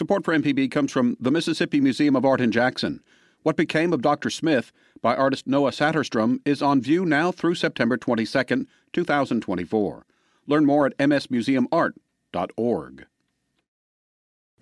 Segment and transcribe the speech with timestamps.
[0.00, 3.02] Support for MPB comes from the Mississippi Museum of Art in Jackson.
[3.42, 4.30] What Became of Dr.
[4.30, 10.06] Smith by artist Noah Saterstrom is on view now through September 22, 2024.
[10.46, 13.06] Learn more at msmuseumart.org.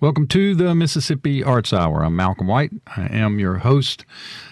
[0.00, 2.04] Welcome to the Mississippi Arts Hour.
[2.04, 2.72] I'm Malcolm White.
[2.96, 4.04] I am your host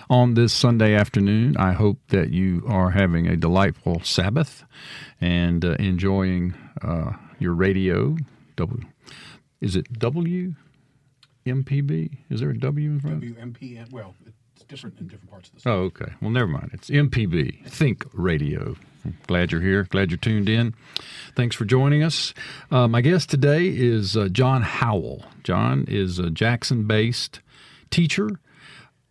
[0.09, 1.57] on this Sunday afternoon.
[1.57, 4.65] I hope that you are having a delightful Sabbath
[5.21, 8.17] and uh, enjoying uh, your radio.
[8.55, 8.87] W,
[9.61, 10.55] is it W?
[11.47, 12.19] MPB?
[12.31, 13.23] Is there a W in front?
[13.23, 13.91] WMP.
[13.93, 14.15] Well,
[14.55, 15.71] it's different in different parts of the state.
[15.71, 16.13] Oh, okay.
[16.21, 16.71] Well, never mind.
[16.73, 17.67] It's MPB.
[17.69, 18.77] Think Radio.
[19.27, 19.85] Glad you're here.
[19.85, 20.75] Glad you're tuned in.
[21.37, 22.35] Thanks for joining us.
[22.71, 25.25] Uh, my guest today is uh, John Howell.
[25.45, 27.41] John is a Jackson based
[27.91, 28.29] teacher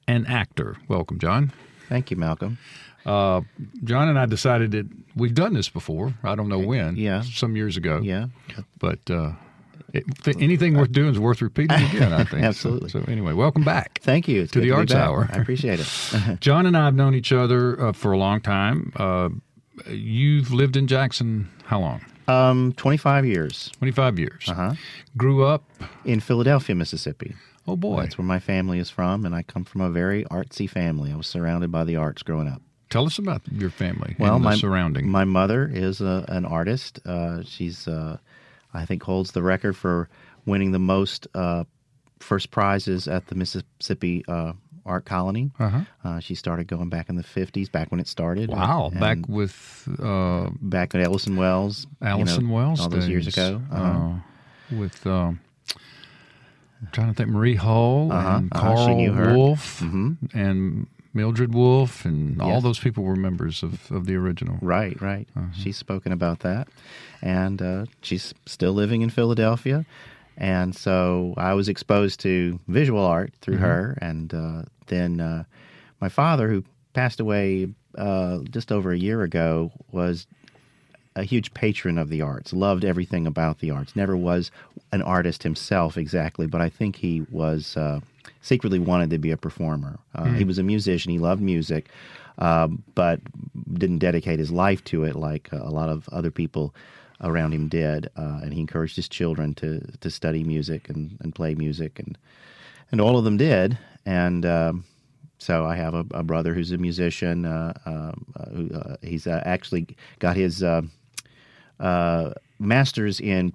[0.07, 0.75] and actor.
[0.89, 1.53] Welcome, John.
[1.87, 2.57] Thank you, Malcolm.
[3.05, 3.41] Uh,
[3.83, 6.13] John and I decided that we've done this before.
[6.23, 6.95] I don't know when.
[6.97, 7.21] Yeah.
[7.21, 7.99] Some years ago.
[8.03, 8.27] Yeah.
[8.79, 9.33] But uh,
[9.95, 12.43] it, anything worth doing is worth repeating again, I think.
[12.43, 12.89] Absolutely.
[12.89, 13.99] So, so anyway, welcome back.
[14.01, 14.43] Thank you.
[14.43, 15.07] It's To the Arts back.
[15.07, 15.29] Hour.
[15.31, 16.39] I appreciate it.
[16.41, 18.91] John and I have known each other uh, for a long time.
[18.95, 19.29] Uh,
[19.89, 22.01] you've lived in Jackson how long?
[22.27, 24.45] um, 25 years 25 years.
[24.49, 24.73] Uh-huh.
[25.15, 25.63] Grew up,
[26.05, 27.35] in Philadelphia, Mississippi.
[27.67, 28.01] oh boy.
[28.01, 31.11] That's where my family is from, and I come from a very artsy family.
[31.11, 32.61] I was surrounded by the arts growing up.
[32.89, 35.09] Tell us about your family Well, my surrounding.
[35.09, 36.99] My mother is a, an artist.
[37.05, 38.17] Uh, she's, uh,
[38.75, 40.09] I think, holds the record for
[40.45, 41.63] winning the most uh,
[42.19, 44.53] first prizes at the Mississippi uh,
[44.85, 45.51] Art Colony.
[45.59, 45.79] Uh-huh.
[46.03, 48.49] Uh, she started going back in the 50s, back when it started.
[48.49, 51.87] wow, and- back with uh, back at Allison Wells.
[52.01, 53.61] you know, Wells all those years ago.
[53.71, 53.83] Uh-huh.
[53.83, 54.15] Uh,
[54.77, 55.39] with um,
[56.81, 59.33] I'm trying to think Marie Hull Uh-huh, and uh-huh, Karl she knew her.
[59.35, 60.17] Wolfe Mhm.
[60.33, 64.57] and Mildred Wolfe and all those people were members of, of the original.
[64.61, 65.27] Right, right.
[65.35, 65.47] Uh-huh.
[65.53, 66.67] She's spoken about that,
[67.21, 69.85] and uh, she's still living in Philadelphia.
[70.37, 73.63] And so I was exposed to visual art through Mm-hmm.
[73.63, 75.43] her, and uh, then uh,
[76.01, 76.63] my father, who
[76.93, 80.27] passed away uh, just over a year ago, was
[81.15, 82.51] a huge patron of the arts.
[82.51, 83.95] Loved everything about the arts.
[83.95, 84.51] Never was
[84.91, 88.01] an artist himself exactly, but I think he was uh,
[88.45, 89.97] secretly wanted to be a performer.
[90.13, 91.11] Uh, He was a musician.
[91.11, 91.89] He loved music,
[92.37, 93.19] um, but
[93.73, 96.73] didn't dedicate his life to it like uh, a lot of other people
[97.21, 98.05] around him did.
[98.15, 102.17] Uh, and he encouraged his children to to study music and, and play music, and
[102.91, 103.77] and all of them did.
[104.05, 104.83] And um,
[105.37, 107.45] so I have a, a brother who's a musician.
[107.45, 108.11] Uh, uh,
[108.53, 109.87] who, uh, he's uh, actually
[110.19, 110.81] got his uh,
[111.79, 113.53] uh, master's in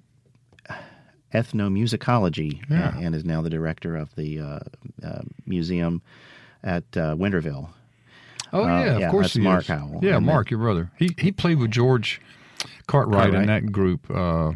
[1.35, 2.95] ethnomusicology Yeah.
[2.97, 4.59] and, and is now the director of the uh,
[5.05, 6.03] uh, museum
[6.63, 7.69] at uh, Winterville.
[8.53, 8.67] Oh Uh,
[8.99, 9.69] yeah, of course that's he Mark is.
[9.69, 10.01] Howell.
[10.03, 10.91] Yeah, Mark, your brother.
[10.99, 12.21] He he played with George
[12.87, 14.53] Cartwright, in that group uh,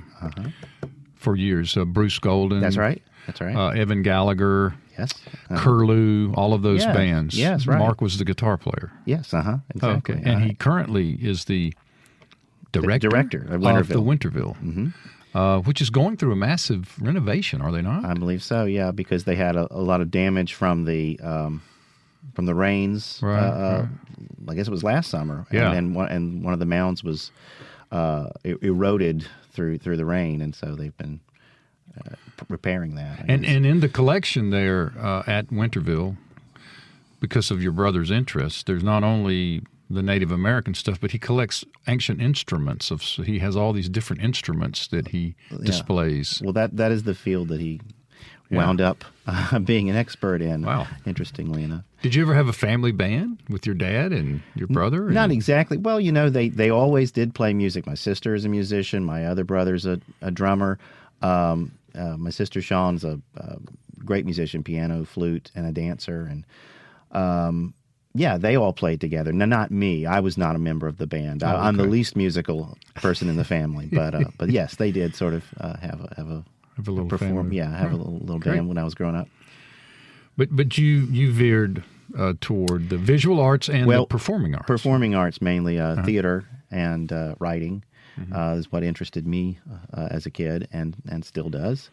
[1.15, 1.77] for years.
[1.77, 2.61] Uh, Bruce Golden.
[2.61, 3.01] That's right.
[3.27, 3.55] That's right.
[3.57, 5.11] Uh, Evan Gallagher, yes.
[5.49, 7.39] Uh, Curlew, all of those Yeah, bands.
[7.39, 7.79] yes, right.
[7.79, 8.91] Mark was the guitar player.
[9.07, 9.33] yes.
[9.33, 9.59] Uh huh.
[9.75, 10.15] Exactly.
[10.17, 11.73] Okay, and Uh, he currently is the
[12.73, 14.57] director, director of of the Winterville.
[14.57, 14.93] Winterville,
[15.35, 17.61] uh, which is going through a massive renovation.
[17.61, 18.05] Are they not?
[18.05, 18.65] I believe so.
[18.65, 21.63] Yeah, because they had a, a lot of damage from the um,
[22.35, 23.21] from the rains.
[23.23, 23.87] Right, uh, uh,
[24.49, 25.47] I guess it was last summer.
[25.51, 25.69] Yeah.
[25.69, 27.31] and, and one and one of the mounds was
[27.91, 31.21] uh, e- eroded through through the rain, and so they've been
[31.99, 32.15] uh,
[32.49, 33.25] repairing that.
[33.29, 36.17] And and in the collection there uh, at Winterville,
[37.21, 41.65] because of your brother's interest, there's not only the Native American stuff, but he collects
[41.87, 42.91] ancient instruments.
[42.91, 46.41] Of so he has all these different instruments that he displays.
[46.45, 47.81] well, that that is the field that he
[48.51, 50.63] wound up uh, being an expert in.
[50.65, 50.87] Wow.
[51.07, 51.83] Interestingly enough.
[52.03, 55.11] Did you ever have a family band with your dad and your brother?
[55.11, 55.77] Not And- exactly.
[55.77, 57.87] Well, you know, they they always did play music.
[57.87, 59.05] My sister is a musician.
[59.05, 60.79] My other brother's a, a drummer.
[61.23, 63.57] Um, uh, my sister Sean's a, a
[64.05, 66.29] great musician, piano, flute, and a dancer.
[66.31, 66.45] And
[67.13, 67.75] um,
[68.15, 69.33] yeah, they all played together.
[69.33, 70.07] Not me.
[70.07, 71.43] I was not a member of the band.
[71.43, 73.87] I, I'm the Oh, least musical person in the family.
[73.93, 76.45] But uh, but yes, they did sort of uh, have a have a,
[76.77, 77.37] Have a little perform.
[77.51, 77.57] family.
[77.57, 78.55] Yeah, have a little, little Great.
[78.57, 79.29] band when I was growing up.
[80.37, 81.83] But but you you veered
[82.19, 84.67] uh, toward the visual arts and Well, the performing arts.
[84.67, 86.03] Performing arts mainly, uh, Uh-huh.
[86.05, 87.85] theater and uh, writing
[88.21, 88.33] Mm-hmm.
[88.33, 89.59] uh, is what interested me
[89.93, 91.91] uh, as a kid, and and still does.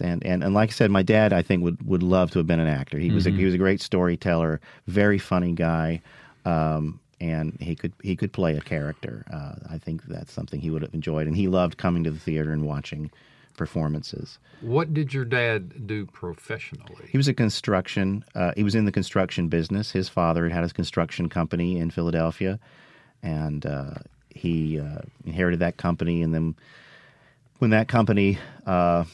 [0.00, 2.46] And, and and like I said, my dad I think would, would love to have
[2.46, 2.98] been an actor.
[2.98, 6.02] He was a, he was a great storyteller, very funny guy,
[6.44, 9.24] um, and he could he could play a character.
[9.32, 12.18] Uh, I think that's something he would have enjoyed, and he loved coming to the
[12.18, 13.10] theater and watching
[13.56, 14.38] performances.
[14.60, 17.08] What did your dad do professionally?
[17.10, 18.24] He was a construction.
[18.34, 19.90] Uh, he was in the construction business.
[19.90, 22.58] His father had had his construction company in Philadelphia,
[23.22, 23.94] and uh,
[24.30, 26.22] he uh, inherited that company.
[26.22, 26.54] And then,
[27.58, 29.04] when that company uh,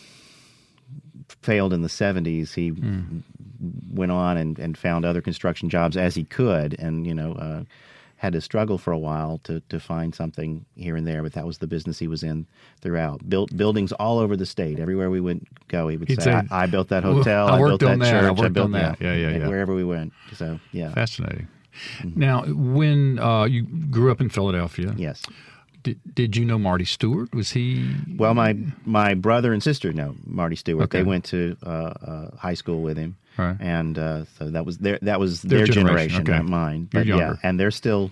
[1.40, 2.72] failed in the 70s, he
[3.90, 7.32] went on and, and found other construction jobs as he could, and you know.
[7.34, 7.64] Uh,
[8.22, 11.44] had to struggle for a while to, to find something here and there, but that
[11.44, 12.46] was the business he was in
[12.80, 13.28] throughout.
[13.28, 14.78] Built buildings all over the state.
[14.78, 17.48] Everywhere we would go, he would He'd say, say, I, I built that hotel.
[17.48, 18.38] I I, worked built on that that, I church.
[18.38, 19.48] I, worked built on that." Yeah, yeah, yeah.
[19.48, 20.12] Wherever we went.
[20.36, 20.92] So yeah.
[20.92, 21.48] Fascinating.
[22.04, 25.24] Now, when uh, you grew up in Philadelphia, Yes.
[25.82, 27.34] Did, did you know Marty Stuart?
[27.34, 27.94] Was he?
[28.16, 30.84] Well, my my brother and sister know Marty Stuart.
[30.84, 30.98] Okay.
[30.98, 33.56] They went to uh, uh, high school with him, Right.
[33.60, 36.32] and uh, so that was their that was Their their, generation, generation, okay.
[36.38, 36.88] not mine.
[36.92, 37.38] You're But yeah, younger.
[37.42, 38.10] and they're still.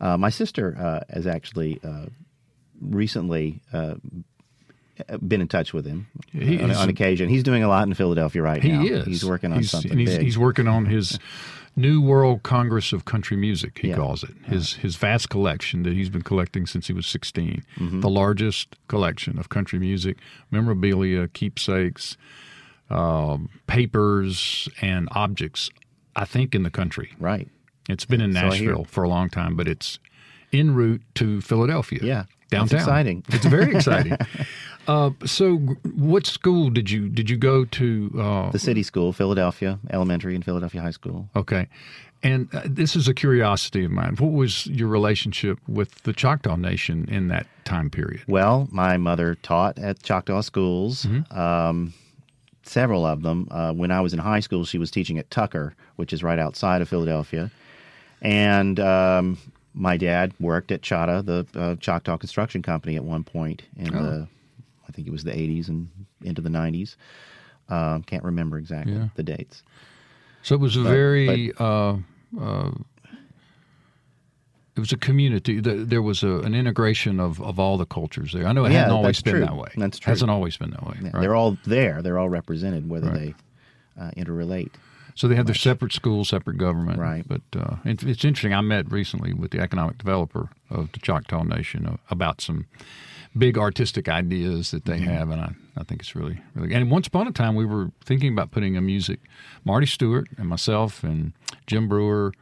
[0.00, 2.06] Uh, my sister uh, has actually uh,
[2.80, 3.94] recently uh,
[5.26, 7.28] been in touch with him He on, on occasion.
[7.28, 8.82] He's doing a lot in Philadelphia right He now.
[8.84, 9.04] is.
[9.06, 11.18] He's working on he's, something and he's, he's working on his
[11.76, 13.78] New World Congress of Country Music.
[13.78, 13.96] He Yeah.
[13.96, 17.64] calls it his his vast collection that he's been collecting since he was 16.
[17.76, 18.00] Mm-hmm.
[18.00, 20.18] The largest collection of country music,
[20.50, 22.16] memorabilia, keepsakes,
[22.90, 25.70] um, papers, and objects.
[26.16, 27.12] I think in the country.
[27.18, 27.48] right.
[27.88, 29.98] It's been in So Nashville for a long time, but it's
[30.54, 31.98] en route to Philadelphia.
[32.02, 32.24] Yeah.
[32.50, 32.78] That's downtown.
[32.78, 33.24] exciting.
[33.28, 34.16] It's very exciting.
[34.86, 35.56] Uh, so,
[35.94, 38.10] what school did you did you go to?
[38.18, 41.28] Uh, The city school, Philadelphia Elementary and Philadelphia High School.
[41.36, 41.68] okay,
[42.22, 44.16] and uh, this is a curiosity of mine.
[44.18, 48.22] What was your relationship with the Choctaw Nation in that time period?
[48.26, 51.92] Well, my mother taught at Choctaw schools, um,
[52.62, 53.48] several of them.
[53.50, 56.38] Uh, when I was in high school, she was teaching at Tucker, which is right
[56.38, 57.50] outside of Philadelphia.
[58.22, 59.36] And um,
[59.74, 64.26] my dad worked at Chata, the uh, Choctaw Construction Company, at one point in the,
[64.28, 64.28] I
[64.94, 65.88] think it was the 80s and
[66.22, 66.96] into the 90s.
[67.68, 69.08] Um, can't remember exactly Yeah.
[69.14, 69.62] the dates.
[70.42, 71.52] So it was a very.
[71.58, 71.96] uh,
[72.40, 72.70] uh,
[74.76, 75.62] it was a community.
[75.62, 78.46] Th- There was a, an integration of, of all the cultures there.
[78.46, 79.40] I know it Yeah, hadn't always been true.
[79.40, 79.68] that way.
[79.76, 80.10] That's true.
[80.10, 80.96] Hasn't always been that way.
[81.00, 81.20] Yeah, right?
[81.20, 82.02] They're all there.
[82.02, 83.18] They're all represented, whether Right.
[83.20, 83.34] they
[83.98, 84.70] uh, interrelate.
[85.16, 86.98] So they have their separate schools, separate government.
[86.98, 87.24] Right.
[87.26, 88.52] But uh, it's interesting.
[88.52, 92.66] I met recently with the economic developer of the Choctaw Nation about some
[93.36, 96.74] big artistic ideas that they have, and I, I think it's really, really.
[96.74, 99.20] And once upon a time, we were thinking about putting a music.
[99.64, 101.32] Marty Stuart and myself and
[101.66, 102.32] Jim Brewer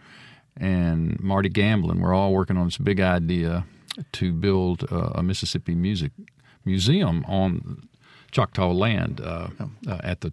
[0.56, 3.64] and Marty Gamblin, we're all working on this big idea
[4.12, 6.12] to build uh, a Mississippi music
[6.64, 7.88] museum on
[8.30, 9.48] Choctaw land uh,
[9.86, 10.32] uh, at the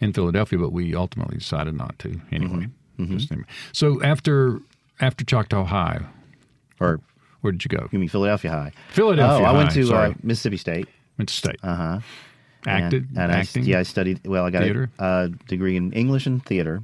[0.00, 2.68] in Philadelphia, but we ultimately decided not to anyway.
[2.98, 3.46] Just anyway.
[3.72, 4.60] So after
[5.00, 6.02] after Choctaw High,
[6.78, 7.00] Or
[7.40, 7.88] where did you go?
[7.90, 8.72] you mean Philadelphia High?
[8.90, 10.86] Philadelphia Oh, I went to uh, Mississippi State.
[11.18, 11.56] Went to state.
[11.62, 12.00] Uh huh.
[12.64, 13.64] Acted, and, and I, acting.
[13.64, 14.20] yeah, I studied.
[14.24, 14.88] Well, I got Theater?
[15.00, 16.82] a uh, degree in English and theater,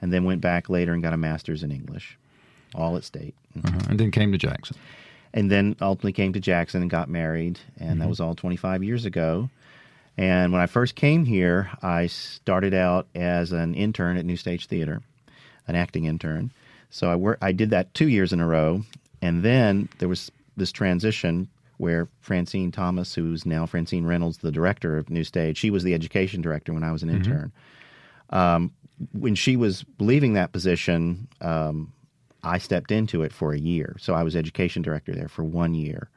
[0.00, 2.16] and then went back later and got a master's in English,
[2.74, 3.80] all at State, uh-huh.
[3.90, 4.78] and then came to Jackson.
[5.34, 7.98] and then ultimately came to Jackson and got married, and Mm-hmm.
[8.00, 9.50] that was all 25 years ago.
[10.16, 14.66] And when I first came here, I started out as an intern at New Stage
[14.66, 15.02] Theater,
[15.66, 16.52] an acting intern.
[16.90, 18.82] So I work, I did that two years in a row,
[19.20, 24.96] and then there was this transition where Francine Thomas, who's now Francine Reynolds, the director
[24.96, 27.52] of New Stage, she was the education director when I was an intern.
[28.30, 28.72] Um,
[29.12, 31.92] when she was leaving that position, um,
[32.44, 33.96] I stepped into it for a year.
[33.98, 36.08] So I was education director there for one year.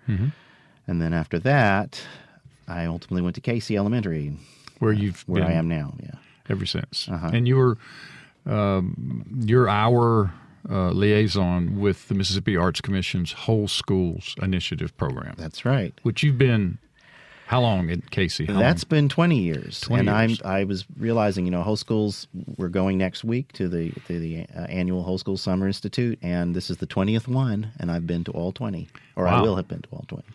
[0.86, 2.00] And then after that,
[2.68, 4.34] I ultimately went to Casey Elementary,
[4.80, 5.94] Where you've where I am now.
[6.02, 6.16] Yeah.
[6.50, 7.08] ever since.
[7.10, 7.30] Uh-huh.
[7.34, 7.78] And you were
[8.46, 10.34] um, you're our
[10.70, 15.94] uh, liaison with the Mississippi Arts Commission's Whole Schools Initiative program, That's right.
[16.04, 16.78] which you've been
[17.48, 18.46] how long at Casey?
[18.46, 18.90] How That's long?
[18.90, 19.80] been 20 years.
[19.80, 20.42] 20 and years.
[20.44, 24.20] I'm I was realizing, you know, whole schools we're going next week to the to
[24.20, 28.06] the uh, annual Whole School Summer Institute and this is the 20th one and I've
[28.06, 29.38] been to all 20 or Wow.
[29.40, 30.26] I will have been to all 20.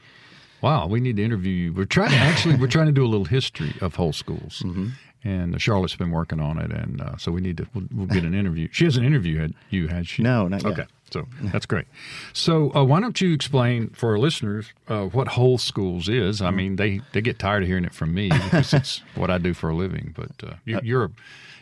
[0.63, 1.73] Wow, we need to interview you.
[1.73, 4.89] We're trying to actually we're trying to do a little history of whole schools, Mm-hmm.
[5.25, 8.25] and Charlotte's been working on it, and uh, so we need to we'll, we'll get
[8.25, 8.69] an interview.
[8.73, 9.39] She has an interview.
[9.41, 10.23] Had you had she?
[10.23, 10.73] No, not yet.
[10.73, 11.87] Okay, so that's great.
[12.33, 16.37] So uh, why don't you explain for our listeners uh, what whole schools is?
[16.39, 16.47] Mm-hmm.
[16.47, 19.39] I mean, they they get tired of hearing it from me because it's what I
[19.39, 20.15] do for a living.
[20.17, 21.11] But uh, you, you're a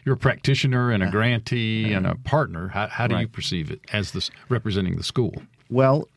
[0.04, 2.68] you're a practitioner and a grantee and a partner.
[2.68, 3.28] How, how do you Uh-huh.
[3.32, 5.34] Perceive it as this representing the school?
[5.68, 6.08] Well,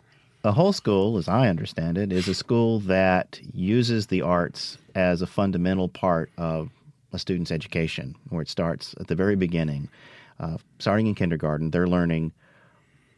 [0.43, 5.21] a whole school, as I understand it, is a school that uses the arts as
[5.21, 6.69] a fundamental part of
[7.13, 9.89] a student's education, where it starts at the very beginning.
[10.39, 12.33] Uh, starting in kindergarten, they're learning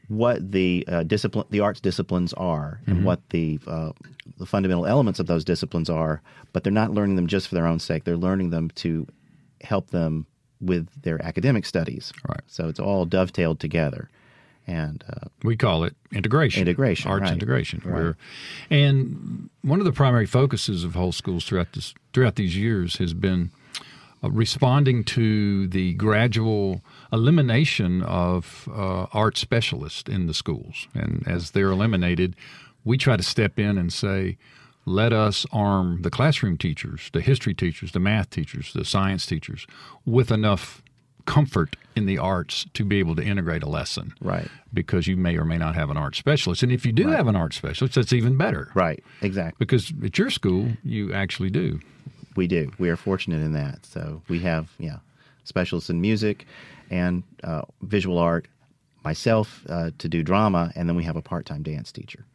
[0.08, 3.92] what the uh, discipline, the arts disciplines are, and what the uh,
[4.38, 6.22] the fundamental elements of those disciplines are.
[6.54, 8.04] But they're not learning them just for their own sake.
[8.04, 9.08] They're learning them to
[9.62, 10.28] help them
[10.62, 12.14] with their academic studies.
[12.28, 12.42] Right.
[12.48, 14.10] So it's all dovetailed together,
[14.68, 16.62] and uh, We call it integration.
[16.62, 17.34] Integration, Arts right.
[17.34, 17.82] integration.
[17.84, 17.94] Right.
[17.94, 18.18] Where,
[18.70, 23.14] and one of the primary focuses of whole schools throughout this throughout these years has
[23.14, 23.52] been
[24.24, 26.82] uh, responding to the gradual
[27.12, 30.88] elimination of uh, art specialists in the schools.
[30.94, 32.36] And as they're eliminated,
[32.84, 34.38] we try to step in and say,
[34.86, 39.66] let us arm the classroom teachers, the history teachers, the math teachers, the science teachers
[40.06, 40.84] with enough
[41.26, 44.14] comfort in the arts to be able to integrate a lesson.
[44.22, 44.48] Right.
[44.74, 46.62] Because you may or may not have an art specialist.
[46.64, 47.16] And if you do Right.
[47.18, 48.70] have an art specialist, that's even better.
[48.74, 49.04] Right.
[49.22, 49.56] Exactly.
[49.60, 51.80] Because at your school, you actually do.
[52.36, 52.72] We do.
[52.78, 53.86] We are fortunate in that.
[53.86, 54.98] So we have, yeah,
[55.46, 56.46] specialists in music
[56.92, 58.48] and uh, visual art,
[59.04, 62.26] myself uh, to do drama, and then we have a part time dance teacher.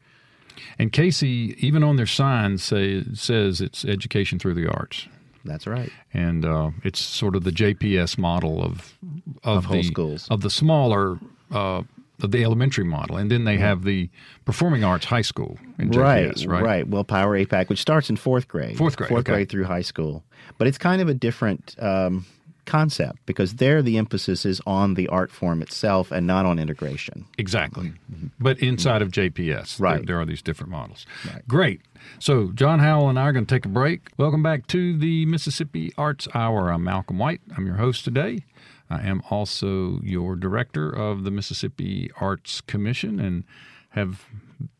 [0.78, 5.06] And Casey, even on their sign, say, says it's education through the arts.
[5.44, 5.90] That's right.
[6.12, 8.97] and uh, it's sort of the JPS model of
[9.42, 10.28] of, Of whole the schools.
[10.30, 11.18] of the smaller
[11.50, 11.82] uh,
[12.23, 14.11] of the elementary model, and then they have the
[14.44, 16.62] performing arts high school in JPS, right?
[16.62, 16.87] right.
[16.88, 18.76] Well, Power APAC, which starts in fourth grade.
[18.76, 19.32] Fourth grade, Fourth okay.
[19.32, 20.23] grade through high school.
[20.59, 22.26] But it's kind of a different um,
[22.66, 27.25] concept because there the emphasis is on the art form itself and not on integration.
[27.38, 27.92] Exactly.
[28.38, 29.82] But inside of JPS, there- Mm-hmm.
[29.82, 30.06] Right.
[30.06, 31.06] there, are these different models.
[31.26, 31.49] Right.
[31.49, 31.80] Great.
[32.19, 34.09] So, John Howell and I are going to take a break.
[34.16, 36.71] Welcome back to the Mississippi Arts Hour.
[36.71, 37.40] I'm Malcolm White.
[37.57, 38.45] I'm your host today.
[38.88, 43.45] I am also your director of the Mississippi Arts Commission and
[43.90, 44.26] have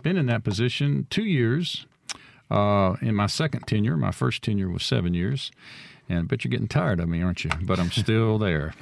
[0.03, 1.87] been in that position two years
[2.51, 3.97] uh, in my second tenure.
[3.97, 5.51] My first tenure was seven years.
[6.11, 7.51] And I bet you're getting tired of me, aren't you?
[7.63, 8.75] But I'm still there.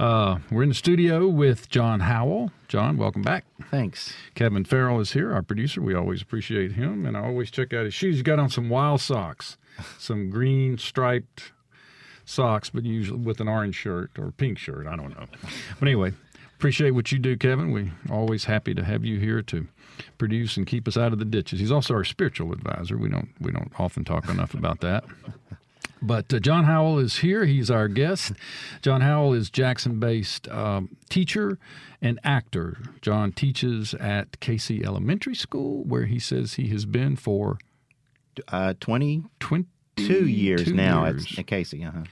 [0.00, 2.50] Uh, we're in the studio with John Howell.
[2.66, 3.44] John, welcome back.
[3.70, 4.14] Thanks.
[4.34, 5.82] Kevin Farrell is here, our producer.
[5.82, 8.16] We always appreciate him, and I always check out his shoes.
[8.16, 9.58] He's got on some wild socks,
[9.98, 11.52] some green striped
[12.24, 14.86] socks, but usually with an orange shirt or pink shirt.
[14.86, 15.26] I don't know.
[15.78, 16.14] But anyway,
[16.56, 17.70] appreciate what you do, Kevin.
[17.70, 19.68] We're always happy to have you here to
[20.16, 21.60] produce and keep us out of the ditches.
[21.60, 22.96] He's also our spiritual advisor.
[22.96, 25.04] We don't we don't often talk enough about that.
[26.02, 27.44] But uh, John Howell is here.
[27.44, 28.32] He's our guest.
[28.82, 31.58] John Howell is Jackson based um, teacher
[32.00, 32.78] and actor.
[33.00, 37.58] John teaches at Casey Elementary School, where he says he has been for
[38.48, 41.26] Uh, 22 22 years now years.
[41.32, 41.84] at, at Casey.
[41.84, 42.02] Uh-huh.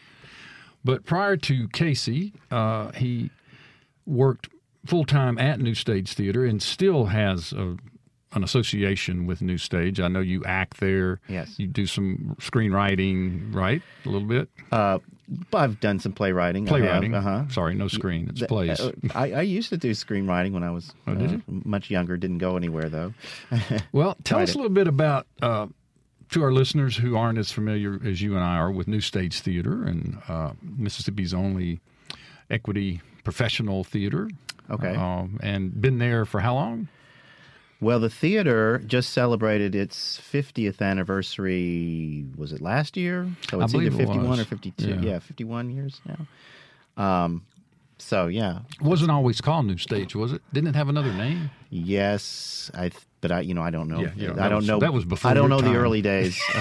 [0.85, 3.31] But prior to Casey, uh, he
[4.07, 4.49] worked
[4.87, 7.77] full time at New Stage Theater and still has a,
[8.33, 9.99] an association with New Stage.
[10.01, 11.21] I know you act there.
[11.29, 11.59] Yes.
[11.59, 13.83] You do some screenwriting, right?
[14.05, 14.49] A little bit.
[14.71, 14.99] Uh,
[15.53, 16.67] I've done some playwriting.
[16.67, 17.15] Playwriting.
[17.15, 17.45] Uh-huh.
[17.49, 18.29] Sorry, no screen.
[18.31, 18.81] It's plays.
[18.81, 22.17] uh, I, I used to do screenwriting when I was Oh, uh, much younger.
[22.17, 23.15] Didn't go anywhere though.
[23.93, 24.55] Well, tell us it.
[24.55, 25.67] a little bit about uh,
[26.31, 29.41] to our listeners who aren't as familiar as you and I are with New Stage
[29.41, 31.81] Theater and uh, Mississippi's only
[32.49, 34.29] equity professional theater.
[34.71, 34.95] Okay.
[34.95, 36.89] Um, and been there for how long?
[37.81, 42.27] Well, the theater just celebrated its 50th anniversary.
[42.37, 43.29] Was it last year?
[43.51, 44.89] So I it's either believe it 51 or 52.
[44.89, 45.01] Yeah.
[45.01, 45.19] Yeah.
[45.19, 46.27] 51 years now.
[47.03, 47.43] Um,
[47.99, 50.43] so yeah, It wasn't always called New Stage, was it?
[50.53, 51.51] Didn't it have another name?
[51.71, 52.89] yes, I.
[52.91, 54.01] th- But I, you know, I don't know.
[54.01, 54.79] Yeah, yeah, I don't was- know.
[54.79, 55.73] that was before I don't know time.
[55.75, 56.41] the early days.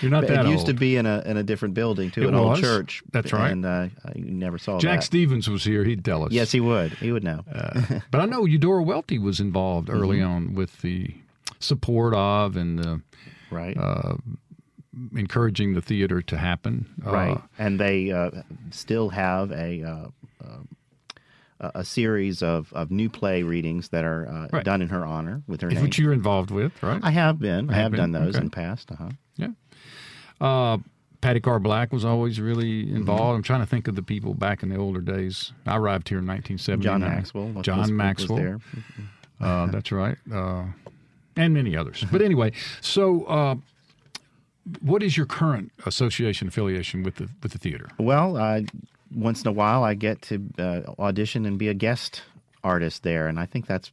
[0.00, 2.28] You're not that it used to be in a in a different building too, It
[2.28, 3.02] an old church.
[3.12, 3.50] That's right.
[3.50, 5.06] And uh, I never saw Jack that.
[5.06, 5.82] Stevens was here.
[5.82, 6.30] He'd tell us.
[6.30, 6.92] Yes, he would.
[6.92, 7.40] He would know.
[7.52, 10.30] Uh, but I know Eudora Welty was involved early Mm-hmm.
[10.30, 11.12] on with the
[11.58, 12.96] support of and uh,
[13.50, 13.76] right.
[15.16, 16.86] encouraging the theater to happen.
[17.04, 17.40] Uh, right.
[17.58, 18.30] And they uh,
[18.70, 20.10] still have a.
[21.60, 24.64] A a series of, of new play readings that are uh, Right.
[24.64, 25.82] done in her honor with her name.
[25.82, 27.00] which you're involved with, right?
[27.02, 27.70] I have been.
[27.70, 28.00] I Have have been?
[28.00, 28.38] done those Okay.
[28.38, 28.92] in the past.
[28.92, 29.08] Uh-huh.
[29.36, 29.48] Yeah.
[30.40, 30.78] Uh,
[31.22, 32.96] Patty Carr Black was always really Mm-hmm.
[32.96, 33.36] involved.
[33.36, 35.52] I'm trying to think of the people back in the older days.
[35.66, 36.82] I arrived here in 1979.
[36.82, 37.62] John Maxwell.
[37.62, 38.38] John was- was Maxwell.
[38.38, 38.58] there.
[39.40, 40.18] Uh, that's right.
[40.30, 40.64] Uh,
[41.36, 42.04] and many others.
[42.12, 43.54] But anyway, so uh,
[44.80, 47.88] what is your current association affiliation with the with the theater?
[47.98, 48.60] Well, uh,
[49.14, 52.22] once in a while, I get to uh, audition and be a guest
[52.64, 53.92] artist there, and I think that's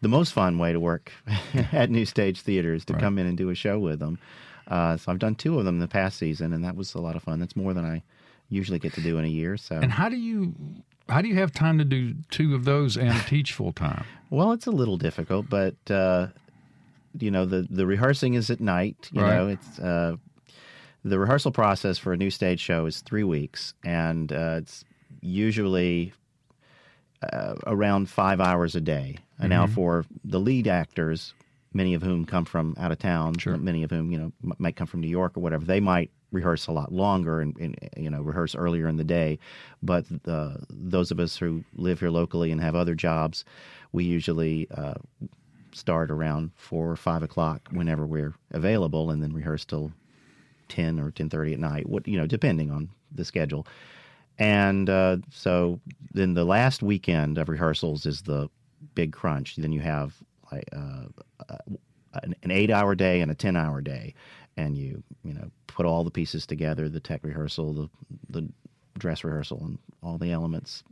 [0.00, 1.12] the most fun way to work
[1.72, 3.02] at New Stage Theaters to Right.
[3.02, 4.18] come in and do a show with them.
[4.66, 7.16] Uh, so I've done two of them the past season, and that was a lot
[7.16, 7.38] of fun.
[7.40, 8.02] That's more than I
[8.50, 9.56] usually get to do in a year.
[9.56, 10.54] So, And how do you
[11.08, 14.04] how do you have time to do two of those and teach full time?
[14.30, 16.28] well, it's a little difficult, but uh,
[17.18, 19.08] you know, the the rehearsing is at night.
[19.12, 19.36] You Right.
[19.36, 20.16] know, it's uh,
[21.08, 24.84] the rehearsal process for a new stage show is three weeks, and uh, it's
[25.20, 26.12] usually
[27.22, 29.18] uh, around five hours a day.
[29.40, 31.34] And now for the lead actors,
[31.72, 33.34] many of whom come from out of town,
[33.64, 36.10] many of whom you know m- might come from New York or whatever, they might
[36.30, 39.38] rehearse a lot longer and, and you know rehearse earlier in the day.
[39.82, 43.44] But the, those of us who live here locally and have other jobs,
[43.92, 44.94] we usually uh,
[45.72, 49.92] start around four or five o'clock whenever we're available, and then rehearse till
[50.68, 51.88] ten or ten thirty at night.
[51.88, 53.66] What you know, depending on the schedule.
[54.38, 55.80] And uh, so
[56.12, 58.48] then the last weekend of rehearsals is the
[58.94, 59.56] big crunch.
[59.56, 60.14] Then you have
[60.52, 61.06] like uh,
[62.22, 64.14] an, an eight-hour day and a ten-hour day,
[64.56, 67.88] and you you know put all the pieces together: the tech rehearsal, the
[68.30, 68.48] the
[68.96, 70.84] dress rehearsal, and all the elements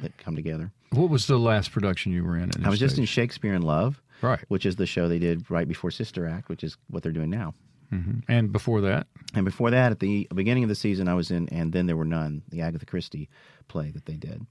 [0.00, 0.70] that come together.
[0.92, 2.50] What was the last production you were in?
[2.64, 3.04] I was just in?
[3.04, 4.40] Shakespeare in Love, Right.
[4.48, 7.30] which is the show they did right before Sister Act, which is what they're doing
[7.30, 7.54] now.
[7.92, 8.22] Mhm.
[8.28, 11.48] And before that, And before that, at the beginning of the season, I was in,
[11.50, 12.42] and then there were none.
[12.50, 13.28] The Agatha Christie
[13.68, 14.46] play that they did.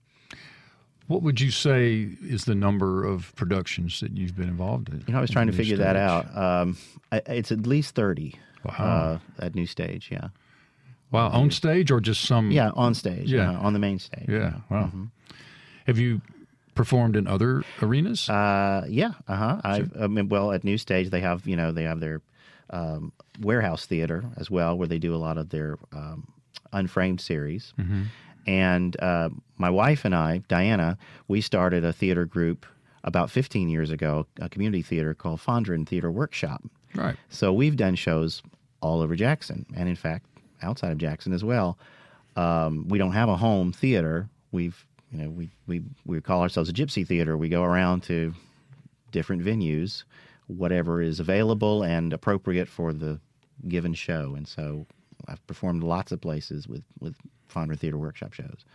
[1.07, 5.03] what would you say is the number of productions that you've been involved in?
[5.07, 6.37] You know, I was trying to figure that out.
[6.37, 6.77] Um,
[7.11, 9.19] I, it's at least thirty Wow.
[9.39, 10.09] uh, at New Stage.
[10.11, 10.27] Yeah,
[11.11, 12.51] Wow, on stage or just some?
[12.51, 13.31] yeah, on stage.
[13.31, 13.49] Yeah.
[13.51, 14.27] uh, on the main stage.
[14.29, 14.57] Yeah.
[14.69, 14.91] Wow.
[15.87, 16.21] Have you
[16.75, 18.29] performed in other arenas?
[18.29, 19.13] Uh, yeah.
[19.27, 19.61] Uh huh.
[19.63, 22.21] I, I mean, well, at New Stage they have you know they have their
[22.71, 23.11] um,
[23.41, 26.27] warehouse theater as well, where they do a lot of their um,
[26.71, 27.73] unframed series.
[28.47, 30.97] And uh, my wife and I, Diana,
[31.27, 32.65] we started a theater group
[33.03, 36.63] about 15 years ago, a community theater called Fondren Theater Workshop.
[36.95, 37.15] right.
[37.29, 38.41] So we've done shows
[38.81, 40.25] all over Jackson, and in fact,
[40.61, 41.77] outside of Jackson as well.
[42.35, 44.29] Um, we don't have a home theater.
[44.51, 47.35] We've, you know, we we we call ourselves a gypsy theater.
[47.37, 48.33] We go around to
[49.11, 50.03] different venues,
[50.49, 53.19] whatever is available and appropriate for the
[53.67, 54.35] given show.
[54.35, 54.85] And so
[55.27, 57.15] I've performed lots of places with with
[57.53, 58.65] Fondren Theater Workshop shows.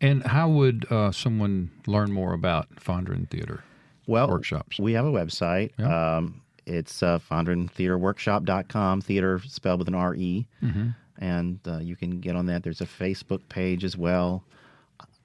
[0.00, 3.62] And how would uh, someone learn more about Fondren Theater?
[4.08, 4.80] well workshops.
[4.80, 5.70] We have a website.
[5.78, 6.16] Yeah.
[6.16, 10.46] Um, it's uh, fondrentheaterworkshop.com, theater spelled with an R-E.
[10.62, 10.88] Mm-hmm.
[11.18, 12.62] And uh, you can get on that.
[12.62, 14.44] There's a Facebook page as well.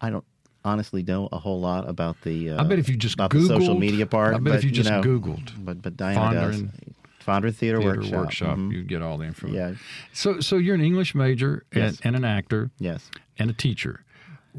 [0.02, 0.26] I don't
[0.66, 3.46] honestly know a whole lot about the uh, I bet if you just about the
[3.46, 4.36] social media part.
[4.36, 6.62] I bet if but, you just know, Googled But, but Diana does.
[6.62, 6.70] Fondren
[7.26, 8.14] Fondren Theater, Theater Workshop.
[8.14, 8.72] Workshop, Mhm.
[8.74, 9.56] you'd get all the information.
[9.58, 9.76] Yeah.
[10.12, 12.00] So, so you're an English major and, Yes.
[12.04, 13.10] and an actor Yes.
[13.40, 14.04] and a teacher.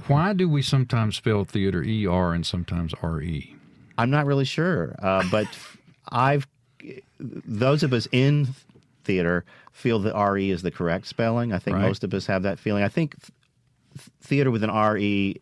[0.06, 2.96] Why do we sometimes spell theater ER and sometimes E?
[3.06, 3.56] RE?
[3.98, 5.46] I'm not really sure, uh, but
[6.10, 6.46] I've
[7.18, 8.48] those of us in
[9.04, 11.52] theater feel that RE is the correct spelling.
[11.52, 11.86] I think Right.
[11.86, 12.82] most of us have that feeling.
[12.82, 13.30] I think th-
[14.20, 15.36] theater with an RE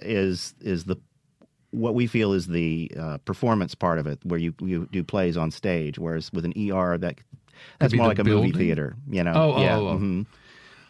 [0.00, 0.96] is is the
[1.70, 5.36] what we feel is the uh, performance part of it, where you you do plays
[5.36, 7.16] on stage, whereas with an ER that
[7.78, 9.32] that's more like a movie theater, you know.
[9.34, 9.76] Oh, oh, yeah.
[9.76, 9.98] oh, oh.
[9.98, 10.26] mhm.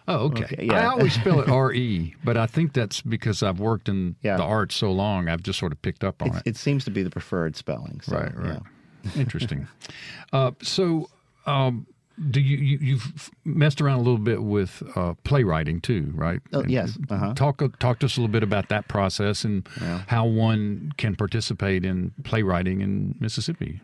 [0.07, 0.45] Oh, okay.
[0.45, 0.81] Okay, yeah.
[0.81, 4.37] I always spell it RE, but I think that's because I've worked in Yeah.
[4.37, 6.43] the arts so long, I've just sort of picked up on It's, it.
[6.47, 8.03] it seems to be the preferred spelling.
[8.03, 8.61] So, right, right.
[9.07, 9.11] yeah.
[9.17, 9.67] Interesting.
[10.35, 11.09] uh, so,
[11.47, 11.87] um,
[12.31, 16.41] do you, you you've messed around a little bit with uh, playwriting too, right?
[16.53, 17.35] Oh, And yes, uh-huh.
[17.35, 19.67] Talk talk to us a little bit about that process and
[20.07, 23.81] how one can participate in playwriting in Mississippi.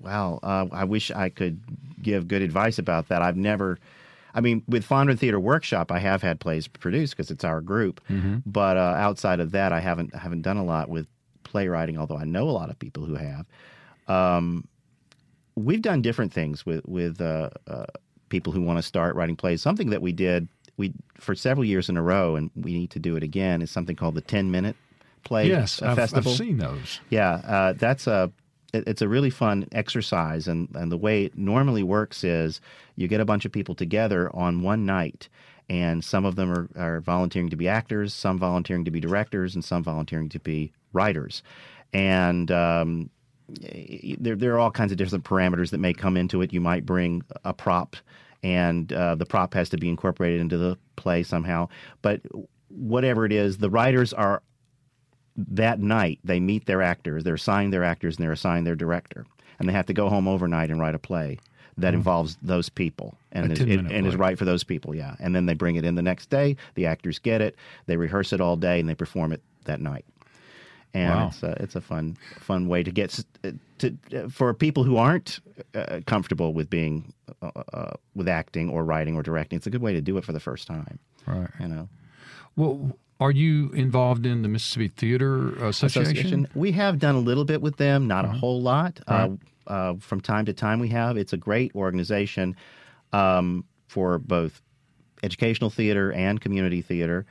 [0.00, 1.60] Wow, uh, I wish I could
[2.02, 3.20] give good advice about that.
[3.22, 3.78] I've never,
[4.34, 8.00] I mean, with Fondren Theater Workshop, I have had plays produced because it's our group.
[8.46, 11.06] But uh, outside of that, I haven't haven't done a lot with
[11.44, 11.98] playwriting.
[11.98, 13.46] Although I know a lot of people who have.
[14.08, 14.66] Um,
[15.60, 17.86] we've done different things with with uh, uh,
[18.28, 19.62] people who want to start writing plays.
[19.62, 22.98] Something that we did we for several years in a row, and we need to
[22.98, 23.62] do it again.
[23.62, 24.76] Is something called the Ten Minute
[25.24, 25.60] Play festival.
[25.60, 25.96] yes, I've,
[26.32, 27.00] I've seen those.
[27.10, 28.32] Yeah, uh, that's a.
[28.72, 32.60] it- It's a really fun exercise, and, and the way it normally works is
[32.96, 35.28] you get a bunch of people together on one night,
[35.68, 39.54] and some of them are, are volunteering to be actors, some volunteering to be directors,
[39.56, 41.42] and some volunteering to be writers.
[41.92, 43.10] And um,
[44.18, 46.52] there, there are all kinds of different parameters that may come into it.
[46.52, 47.96] You might bring a prop,
[48.42, 51.68] and uh, the prop has to be incorporated into the play somehow.
[52.02, 52.22] But
[52.68, 54.42] whatever it is, the writers are
[55.36, 57.24] that night they meet their actors.
[57.24, 59.26] They're assigned their actors and they're assigned their director.
[59.58, 61.38] And they have to go home overnight and write a play
[61.76, 65.16] that involves those people and is, 10-minute and is right for those people yeah.
[65.18, 66.56] And then they bring it in the next day.
[66.74, 67.56] The actors get it.
[67.86, 70.04] They rehearse it all day and they perform it that night
[70.94, 71.26] and Wow.
[71.28, 74.96] it's a, it's a fun fun way to get uh, to uh, for people who
[74.96, 75.40] aren't
[75.74, 79.82] uh, comfortable with being uh, uh, with acting or writing or directing it's a good
[79.82, 81.48] way to do it for the first time Right.
[81.60, 81.88] you know
[82.56, 86.48] Well, are you involved in the Mississippi Theater Association?
[86.54, 88.98] We have done a little bit with them, not a whole lot.
[89.06, 89.30] Right.
[89.66, 91.18] Uh, uh, from time to time, we have.
[91.18, 92.56] It's a great organization
[93.12, 94.62] um, for both
[95.22, 97.26] educational theater and community theater.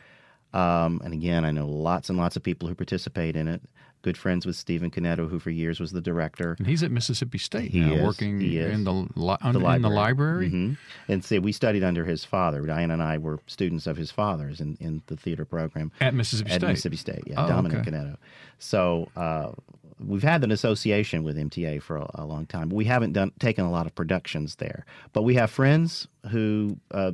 [0.53, 3.61] Um, and again, I know lots and lots of people who participate in it.
[4.01, 6.55] Good friends with Stephen Cunetto, who for years was the director.
[6.57, 8.01] And he's at Mississippi State He now, is.
[8.01, 10.49] working in the, li- The in the library.
[10.49, 10.77] Mhm.
[11.09, 12.65] And see, we studied under his father.
[12.65, 16.49] Diane and I were students of his father's in, in the theater program At Mississippi
[16.49, 16.55] State.
[16.55, 16.69] at State.
[16.69, 17.23] Mississippi State.
[17.27, 17.91] Yeah, Oh, Dominic okay.
[17.91, 18.15] Cunetto.
[18.57, 19.51] So uh,
[19.99, 22.69] we've had an association with MTA for a, a long time.
[22.69, 27.11] We haven't done taken a lot of productions there, but we have friends who uh,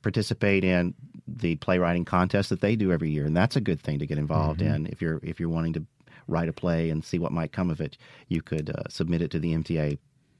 [0.00, 0.94] participate in
[1.28, 4.18] the playwriting contest that they do every year, and that's a good thing to get
[4.18, 4.74] involved Mm-hmm.
[4.74, 4.86] in.
[4.86, 5.84] If you're if you're wanting to
[6.28, 7.96] write a play and see what might come of it,
[8.28, 9.98] you could uh, submit it to the MTA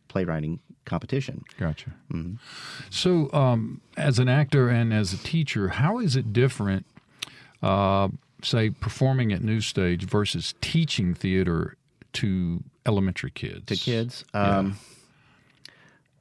[0.09, 1.43] playwriting competition.
[1.59, 1.93] Gotcha.
[2.91, 6.85] So, um, as an actor and as a teacher, how is it different,
[7.63, 8.09] uh,
[8.43, 11.77] say, performing at New Stage versus teaching theater
[12.15, 13.65] to elementary kids?
[13.67, 14.25] to kids.
[14.35, 14.77] Um,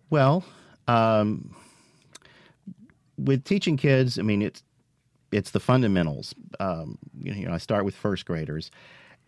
[0.09, 0.43] Well,
[0.87, 1.55] um,
[3.23, 4.63] with teaching kids, I mean it's
[5.31, 6.35] it's the fundamentals.
[6.59, 8.69] Um, you know, I start with first graders,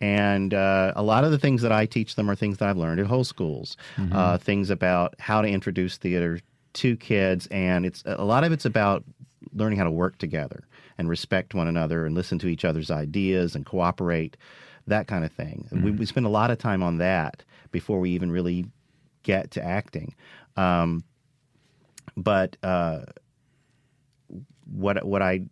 [0.00, 2.76] and uh, a lot of the things that I teach them are things that I've
[2.76, 3.76] learned at whole schools.
[4.12, 6.40] Uh, things about how to introduce theater
[6.74, 9.04] to kids, and it's a lot of it's about
[9.54, 10.64] learning how to work together
[10.98, 14.36] and respect one another and listen to each other's ideas and cooperate,
[14.86, 15.66] that kind of thing.
[15.84, 18.66] We, we spend a lot of time on that before we even really
[19.22, 20.14] get to acting.
[20.56, 21.04] Um,
[22.16, 23.02] but uh,
[24.70, 25.42] what what I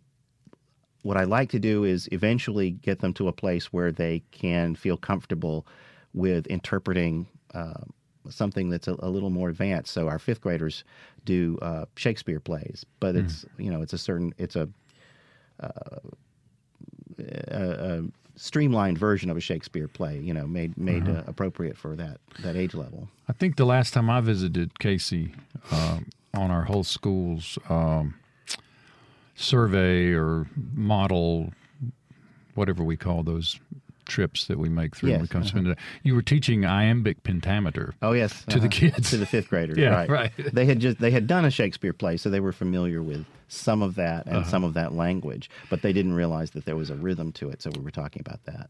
[1.03, 4.75] what I like to do is eventually get them to a place where they can
[4.75, 5.67] feel comfortable
[6.13, 7.73] with interpreting uh,
[8.29, 9.93] something that's a, a little more advanced.
[9.93, 10.83] So our fifth graders
[11.25, 14.69] do uh, Shakespeare plays, but it's you know it's a certain it's a,
[15.59, 15.99] uh,
[17.19, 18.03] a, a
[18.35, 22.55] streamlined version of a Shakespeare play, you know, made made uh, appropriate for that that
[22.55, 23.09] age level.
[23.27, 25.35] I think the last time I visited Casey
[25.71, 28.15] um, on our whole school's um,
[29.35, 31.51] survey or model,
[32.55, 33.59] whatever we call those
[34.05, 35.77] trips that we make through, and we Yes, come spend it.
[36.03, 37.95] You were teaching iambic pentameter.
[38.01, 39.09] Oh yes, To the kids.
[39.11, 39.77] to the fifth graders.
[39.77, 40.09] Yeah, right.
[40.09, 40.31] right.
[40.37, 43.81] They had just they had done a Shakespeare play, so they were familiar with some
[43.81, 44.37] of that Uh-huh.
[44.39, 47.49] and some of that language, but they didn't realize that there was a rhythm to
[47.49, 47.61] it.
[47.61, 48.69] So we were talking about that.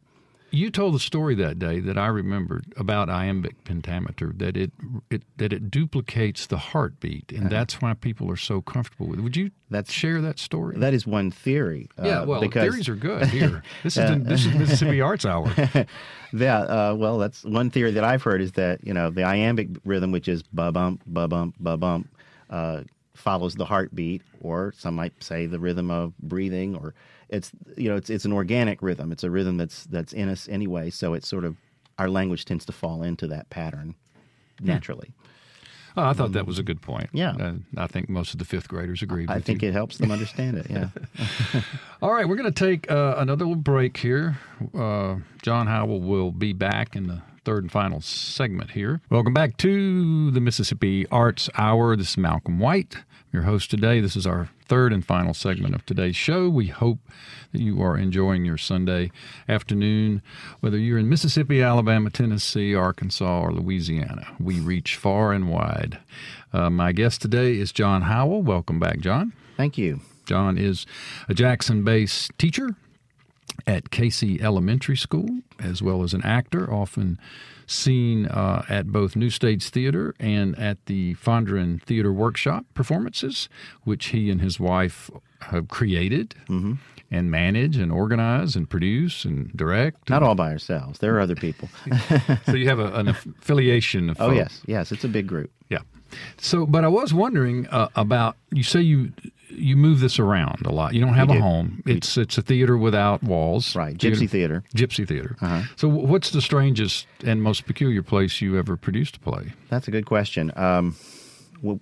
[0.55, 4.71] You told the story that day that I remembered about iambic pentameter that it,
[5.09, 9.23] it that it duplicates the heartbeat, and that's why people are so comfortable with it.
[9.23, 10.77] Would you That's- share that story?
[10.77, 11.89] That is one theory.
[11.97, 13.63] yeah, uh, well, because theories are good here.
[13.83, 15.51] This is this is Mississippi Arts Hour.
[16.35, 19.69] Yeah, uh, well, that's one theory that I've heard is that you know the iambic
[19.85, 22.09] rhythm, which is ba bump, ba bump, ba bump,
[22.49, 22.81] uh,
[23.23, 26.93] follows the heartbeat, or some might say the rhythm of breathing, or
[27.29, 29.11] it's you know it's it's an organic rhythm.
[29.11, 31.55] It's a rhythm that's that's in us anyway, so it's sort of
[31.97, 33.95] our language tends to fall into that pattern
[34.61, 35.13] naturally.
[35.95, 37.09] Oh, I thought that was a good point.
[37.13, 37.35] Yeah.
[37.37, 39.27] and I think most of the fifth graders agree.
[39.29, 39.69] I think you.
[39.69, 40.67] it helps them understand it.
[40.67, 40.89] Yeah.
[42.01, 44.39] All right, we're going to take uh, another little break here.
[44.73, 49.01] Uh, John Howell will be back in the third and final segment here.
[49.09, 51.95] Welcome back to the Mississippi Arts Hour.
[51.97, 52.97] This is Malcolm White,
[53.33, 53.99] your host today.
[53.99, 56.47] This is our third and final segment of today's show.
[56.47, 56.99] We hope
[57.51, 59.11] that you are enjoying your Sunday
[59.49, 60.21] afternoon,
[60.61, 64.25] whether you're in Mississippi, Alabama, Tennessee, Arkansas, or Louisiana.
[64.39, 65.99] We reach far and wide.
[66.53, 68.41] Uh, my guest today is John Howell.
[68.43, 69.33] Welcome back, John.
[69.57, 69.99] Thank you.
[70.25, 70.85] John is
[71.27, 72.77] a Jackson based teacher
[73.67, 75.27] at Casey Elementary School,
[75.59, 77.19] as well as an actor, often
[77.65, 83.49] seen uh, at both New Stage Theater and at the Fondren Theater Workshop performances,
[83.83, 85.09] which he and his wife
[85.41, 86.35] have created
[87.13, 90.09] and manage and organize and produce and direct.
[90.09, 90.99] Not all by ourselves.
[90.99, 91.69] There are other people.
[92.45, 94.35] so you have a, an affiliation of oh folk.
[94.35, 94.91] yes, yes.
[94.91, 95.51] It's a big group.
[95.69, 95.79] Yeah.
[96.37, 98.35] So, but I was wondering uh, about.
[98.51, 99.13] You say you
[99.63, 100.93] you move this around a lot.
[100.93, 101.41] You don't have We a do.
[101.43, 101.83] home.
[101.85, 103.75] It's it's a theater without walls.
[103.75, 103.97] Right.
[103.97, 104.63] Gypsy theater.
[104.75, 105.35] Gypsy theater.
[105.41, 105.63] Uh-huh.
[105.75, 109.53] So, what's the strangest and most peculiar place you ever produced a play?
[109.69, 110.51] That's a good question.
[110.55, 110.95] Um,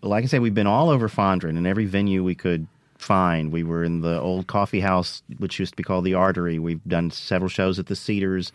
[0.01, 2.67] like I say, we've been all over Fondren and every venue we could
[2.97, 3.51] find.
[3.51, 6.59] We were in the old coffee house, which used to be called the Artery.
[6.59, 8.51] We've done several shows at the Cedars.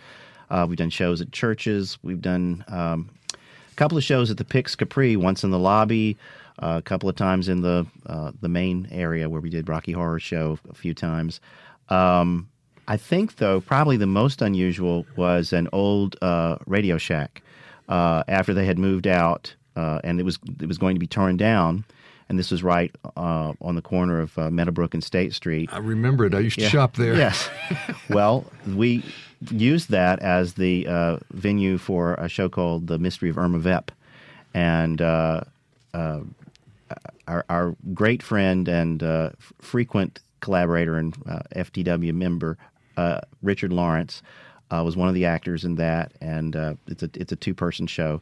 [0.51, 1.99] Uh, we've done shows at churches.
[2.05, 6.17] We've done um, a couple of shows at the Pix Capri, once in the lobby,
[6.59, 10.21] a couple of times in the uh, the main area where we did Rocky Horror
[10.21, 11.41] Show a few times.
[11.89, 12.49] Um,
[12.89, 17.43] I think, though, probably the most unusual was an old uh, Radio Shack
[17.89, 21.07] uh, after they had moved out, uh, and it was it was going to be
[21.07, 21.85] torn down.
[22.29, 25.71] And this was right uh, on the corner of uh, Meadowbrook and State Street.
[25.73, 26.35] I remember it.
[26.35, 27.15] I used to shop there.
[27.15, 27.49] Yes.
[28.11, 29.05] well, we
[29.53, 33.93] used that as the uh, venue for a show called The Mystery of Irma Vep.
[34.55, 35.43] And uh,
[35.95, 36.21] uh,
[37.29, 42.57] our, our great friend and uh, frequent collaborator and uh, FTW member,
[42.97, 44.23] uh, Richard Lawrence,
[44.71, 46.13] uh, was one of the actors in that.
[46.21, 48.21] And uh, it's a, it's a two person show.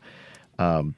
[0.59, 0.95] Um,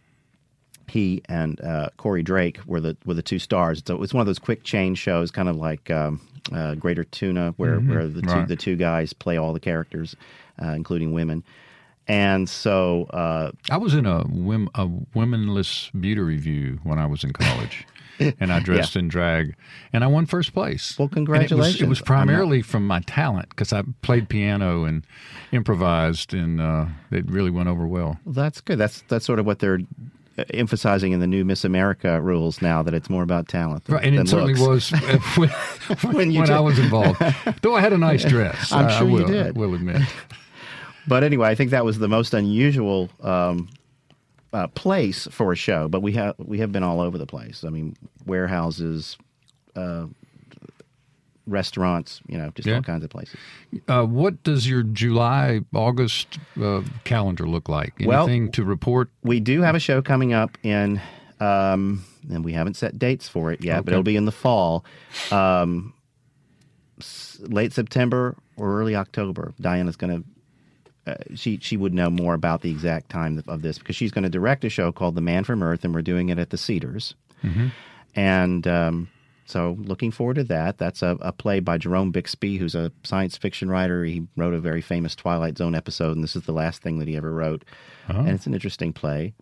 [0.89, 3.83] he and uh, Corey Drake were the were the two stars.
[3.85, 6.21] So it's one of those quick change shows, kind of like um,
[6.53, 8.47] uh, Greater Tuna, where where the two Right.
[8.49, 10.15] the two guys play all the characters,
[10.63, 11.43] uh, including women.
[12.07, 17.25] And so uh, I was in a, wom- a womenless beauty review when I was
[17.25, 17.85] in college.
[18.41, 19.55] and I dressed in drag,
[19.93, 20.97] and I won first place.
[20.99, 21.81] Well, And it was- congratulations.
[21.83, 25.05] It was, not- primarily from my talent because I played piano and
[25.53, 28.19] improvised, and uh, it really went over well.
[28.25, 28.79] Well, that's good.
[28.79, 29.81] That's that's sort of what they're
[30.39, 33.85] uh, emphasizing in the new Miss America rules now that it's more about talent.
[33.85, 34.93] Than, Right, and it certainly looks.
[34.93, 37.21] was uh, when, When when, I was involved.
[37.63, 39.47] Though I had a nice dress, I'm I- I sure you did.
[39.47, 40.03] I will admit.
[41.09, 43.69] But anyway, I think that was the most unusual um,
[44.57, 45.89] uh, place for a show.
[45.89, 47.65] But we have we have been all over the place.
[47.65, 49.19] I mean, warehouses,
[49.75, 50.07] uh,
[51.47, 52.77] restaurants, you know, just Yeah.
[52.77, 53.39] all kinds of places.
[53.87, 57.95] Uh, what does your July August uh, calendar look like?
[58.05, 59.11] Well- Anything to report?
[59.23, 61.01] We do have a show coming up in,
[61.39, 64.85] um, and we haven't set dates for it yet, but it'll be in the fall,
[65.31, 65.93] um,
[66.99, 69.53] s- late September or early October.
[69.61, 70.29] Diana's going to.
[71.07, 74.25] Uh, she she would know more about the exact time of this because she's going
[74.25, 76.59] to direct a show called The Man from Earth, and we're doing it at the
[76.59, 77.15] Cedars.
[78.15, 79.09] And um,
[79.47, 80.79] so, looking forward to that.
[80.79, 84.05] That's a, a play by Jerome Bixby, who's a science fiction writer.
[84.05, 87.07] He wrote a very famous Twilight Zone episode, and this is the last thing that
[87.07, 87.65] he ever wrote.
[88.21, 89.35] And it's an interesting play.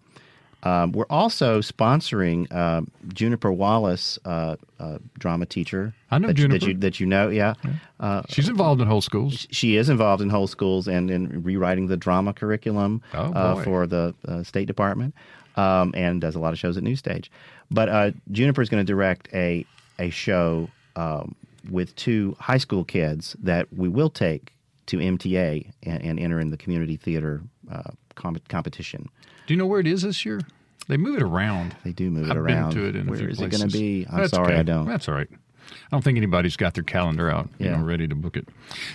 [0.64, 5.94] Um, we're also sponsoring uh, Juniper Wallace, uh, uh, drama teacher.
[6.10, 6.70] I know that, you- That Juniper.
[6.72, 7.54] you, that you know, yeah.
[8.00, 9.46] Uh, She's involved in whole schools.
[9.50, 13.86] she is involved in whole schools and in rewriting the drama curriculum Oh, uh, for
[13.86, 15.14] the uh, State Department,
[15.56, 17.30] um, and does a lot of shows at New Stage.
[17.70, 19.66] But uh, Juniper is going to direct a
[19.98, 21.34] a show um,
[21.70, 24.52] with two high school kids that we will take
[24.86, 29.08] to MTA and, and enter in the community theater uh, com- competition.
[29.46, 30.40] Do you know where it is this year?
[30.88, 31.76] They move it around.
[31.84, 32.74] They do move it I've around.
[32.74, 33.54] been to it in Where a few is places.
[33.54, 34.06] it going to be?
[34.10, 34.60] I'm That's sorry, okay.
[34.60, 34.86] I don't.
[34.86, 35.28] That's all right.
[35.30, 38.48] I don't think anybody's got their calendar out, you know, ready to book it.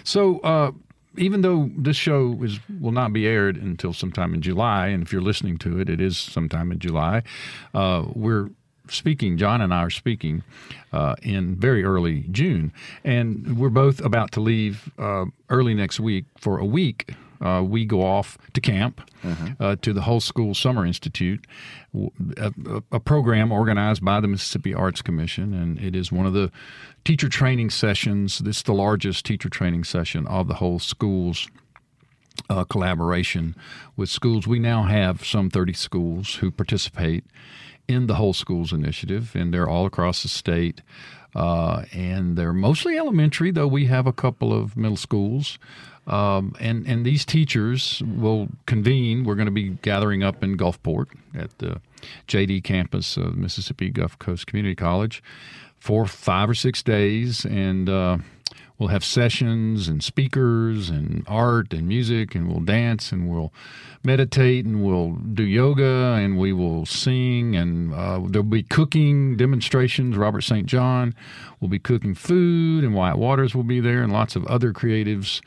[0.03, 0.71] So, uh,
[1.17, 5.11] even though this show is will not be aired until sometime in July, and if
[5.11, 7.23] you're listening to it, it is sometime in July.
[7.73, 8.51] Uh, we're
[8.87, 9.35] speaking.
[9.37, 10.43] John and I are speaking
[10.93, 12.71] uh, in very early June,
[13.03, 17.11] and we're both about to leave uh, early next week for a week.
[17.41, 19.01] Uh, we go off to camp
[19.59, 21.45] uh, to the Whole School Summer Institute,
[22.91, 26.51] a program organized by the Mississippi Arts Commission, and it is one of the
[27.05, 28.39] teacher training sessions.
[28.39, 31.47] This is the largest teacher training session of the whole schools
[32.49, 33.55] uh, collaboration
[33.95, 34.47] with schools.
[34.47, 37.25] We now have some 30 schools who participate
[37.87, 40.81] in the Whole Schools Initiative, and they're all across the state.
[41.35, 45.59] Uh, and they're mostly elementary, though we have a couple of middle schools.
[46.09, 49.23] Um, and, and these teachers will convene.
[49.23, 51.81] We're going to be gathering up in Gulfport at the
[52.27, 55.21] JD campus of Mississippi Gulf Coast Community College
[55.77, 57.45] for five or six days.
[57.45, 58.17] And uh,
[58.79, 63.53] we'll have sessions and speakers and art and music and we'll dance and we'll
[64.03, 70.17] meditate and we'll do yoga and we will sing and uh, there'll be cooking demonstrations
[70.17, 71.13] robert st john.
[71.59, 75.41] Will be cooking food and wyatt waters will be there and lots of other creatives.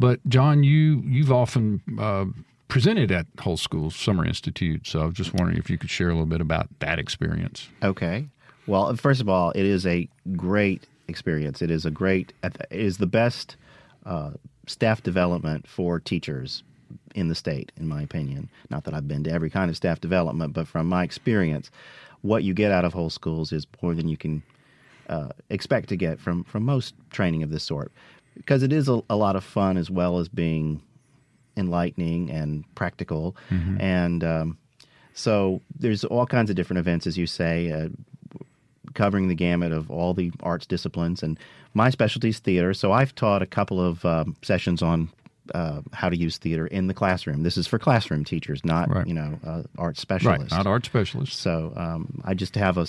[0.00, 2.24] But john you you've often uh,
[2.68, 6.08] presented at whole School summer institute so i was just wondering if you could share
[6.08, 7.68] a little bit about that experience.
[7.82, 8.28] Okay.
[8.66, 11.60] Well, first of all, it is a great experience.
[11.60, 12.32] It is a great.
[12.42, 13.56] It is the best
[14.06, 14.30] uh,
[14.66, 16.62] staff development for teachers
[17.14, 18.48] in the state, in my opinion.
[18.70, 21.70] Not that I've been to every kind of staff development, but from my experience,
[22.22, 24.42] what you get out of whole schools is more than you can
[25.08, 27.92] uh, expect to get from from most training of this sort,
[28.34, 30.80] because it is a, a lot of fun as well as being
[31.56, 33.36] enlightening and practical,
[33.80, 34.56] and um,
[35.14, 37.88] so there's all kinds of different events, as you say, uh,
[38.94, 41.22] covering the gamut of all the arts disciplines.
[41.22, 41.38] And
[41.74, 45.10] my specialty is theater, so I've taught a couple of um, sessions on
[45.54, 47.42] uh, how to use theater in the classroom.
[47.42, 49.06] This is for classroom teachers, not Right.
[49.06, 50.52] you know uh, art right specialists.
[50.52, 52.86] not art specialists So um, I just have a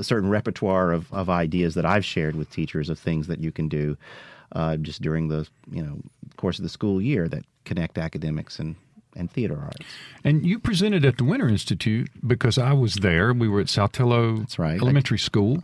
[0.00, 3.68] certain repertoire of, of ideas that I've shared with teachers of things that you can
[3.68, 3.96] do
[4.52, 5.98] uh, just during the you know
[6.36, 8.74] course of the school year that connect academics and,
[9.16, 9.86] and theater arts.
[10.24, 13.32] And you presented at the Winter Institute because I was there.
[13.32, 14.80] We were at Saltillo right.
[14.80, 15.62] Elementary School,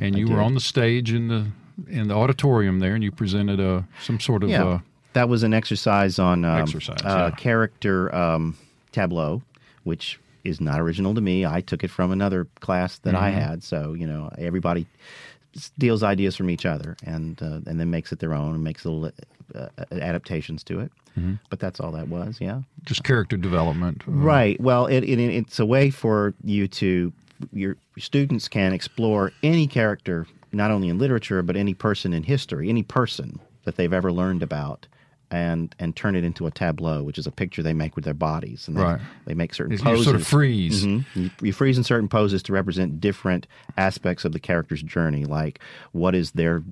[0.00, 1.46] and I you were on the stage in the
[1.88, 4.78] in the auditorium there, and you presented a some sort of Yeah, uh,
[5.14, 7.36] that was an exercise on um, Exercise, uh, yeah.
[7.36, 8.56] character um,
[8.92, 9.42] tableau,
[9.84, 11.46] which is not original to me.
[11.46, 13.40] I took it from another class that I Mm-hmm.
[13.40, 13.62] had.
[13.64, 14.86] So you know, everybody
[15.56, 18.84] steals ideas from each other and uh, and then makes it their own and makes
[18.84, 19.10] little
[19.54, 20.92] uh, adaptations to it.
[21.18, 21.34] Mm-hmm.
[21.50, 22.38] But that's all that was.
[22.40, 22.62] Yeah.
[22.84, 24.02] just character development.
[24.08, 24.60] uh, Right.
[24.60, 27.12] Well, it, it it's a way for you to
[27.52, 32.68] your students can explore any character, not only in literature but any person in history,
[32.68, 34.86] any person that they've ever learned about,
[35.30, 38.14] and and turn it into a tableau, which is a picture they make with their
[38.14, 39.00] bodies, and they, Right.
[39.24, 40.04] they make certain You poses.
[40.04, 40.84] sort of freeze.
[40.84, 41.04] Mhm.
[41.14, 43.46] You, you freeze in certain poses to represent different
[43.76, 45.60] aspects of the character's journey, like
[45.92, 46.62] what is their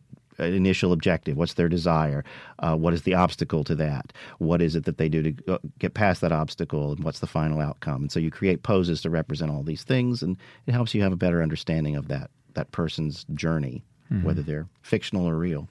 [0.47, 2.25] initial objective, what's their desire,
[2.61, 5.95] uh, what is the obstacle to that, what is it that they do to get
[5.95, 8.03] past that obstacle, and what's the final outcome.
[8.03, 11.13] And so you create poses to represent all these things, and it helps you have
[11.13, 14.27] a better understanding of that that person's journey, Mm-hmm.
[14.27, 15.69] whether they're fictional or real.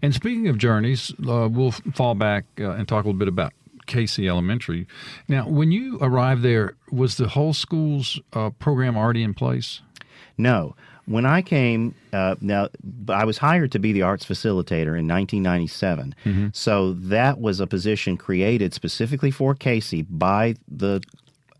[0.00, 3.52] And speaking of journeys, uh, we'll fall back uh, and talk a little bit about
[3.86, 4.86] Casey Elementary.
[5.28, 9.82] Now, when you arrived there, was the whole school's uh, program already in place?
[10.38, 10.74] No.
[11.06, 12.68] When I came, uh, now
[13.08, 16.14] I was hired to be the arts facilitator in 1997.
[16.54, 21.02] So that was a position created specifically for Casey by the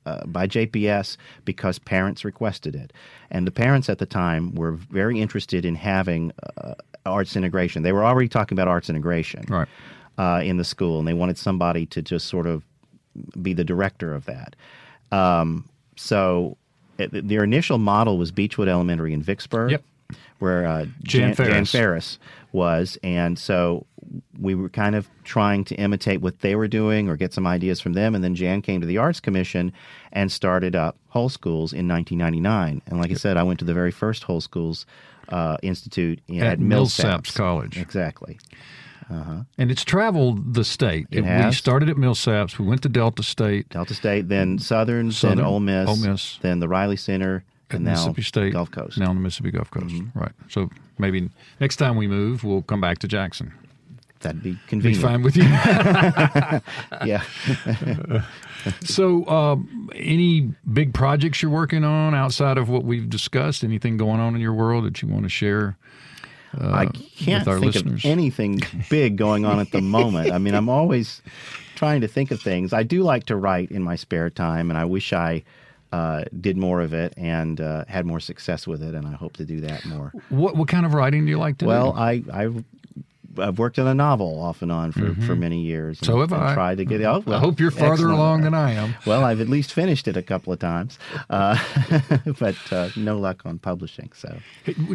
[0.07, 2.93] uh, by JPS because parents requested it,
[3.31, 6.75] and the parents at the time were very interested in having uh,
[7.07, 7.83] arts integration.
[7.83, 9.69] They were already talking about arts integration Right.
[10.19, 12.65] uh, in the school, and they wanted somebody to just sort of
[13.41, 14.57] be the director of that.
[15.11, 16.59] Um, so
[16.97, 19.85] their initial model was Beechwood Elementary in Vicksburg, Yep.
[20.39, 21.71] where uh, Jan Jan, Jan Ferris.
[21.73, 22.19] Ferris
[22.53, 23.87] was, and so
[24.39, 27.81] we were kind of trying to imitate what they were doing or get some ideas
[27.81, 28.15] from them.
[28.15, 29.73] And then Jan came to the Arts Commission
[30.13, 32.83] and started up Whole Schools in 1999.
[32.87, 34.87] And like I said, I went to the very first Whole Schools
[35.31, 37.79] uh, Institute in, At at, Millsaps College.
[37.79, 38.39] Exactly.
[39.11, 41.07] And it's traveled the state.
[41.11, 41.57] It we has.
[41.57, 42.59] started at Millsaps.
[42.59, 46.39] We went to Delta State, Delta State, then Southern, Southern, then Ole Miss, Ole Miss.
[46.43, 48.93] then the Riley Center, and now Mississippi State, Gulf Coast.
[48.93, 49.03] Mm-hmm.
[49.03, 49.95] Now on the Mississippi Gulf Coast.
[50.15, 50.33] Right.
[50.49, 53.53] So maybe next time we move, we'll come back to Jackson.
[54.21, 55.03] That'd be Be convenient.
[55.05, 55.45] fine with you.
[57.05, 57.23] Yeah.
[58.81, 63.63] so, um, any big projects you're working on outside of what we've discussed?
[63.65, 65.77] Anything going on in your world that you want to share?
[66.61, 68.05] I can't think listeners.
[68.05, 70.33] of anything big going on at the moment.
[70.33, 71.23] I mean, I'm always
[71.75, 72.73] trying to think of things.
[72.73, 75.43] I do like to write in my spare time, and I wish I
[75.93, 79.37] uh, did more of it and uh, had more success with it, and I hope
[79.37, 80.13] to do that more.
[80.29, 81.99] What what kind of writing do you like to Well, do?
[81.99, 82.65] I, I've,
[83.39, 85.99] I've worked on a novel off and on for, for many years.
[86.01, 86.15] And, Mm-hmm.
[86.15, 86.55] So have I.
[86.55, 87.05] Tried to get it.
[87.05, 88.15] Oh, I hope you're farther excellent.
[88.15, 88.95] along than I am.
[89.07, 90.99] Well, I've at least finished it a couple of times,
[91.31, 91.59] uh,
[92.39, 94.11] but uh, no luck on publishing.
[94.15, 94.37] So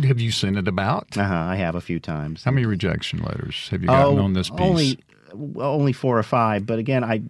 [0.03, 1.17] Have you sent it about?
[1.17, 2.43] uh-huh, I have a few times.
[2.43, 4.59] How many rejection letters have you gotten on this piece?
[4.59, 4.99] Oh, Only,
[5.57, 6.65] only four or five.
[6.65, 7.21] But again, I,